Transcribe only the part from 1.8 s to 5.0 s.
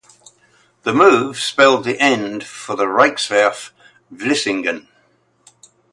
the end for the Rijkswerf Vlissingen.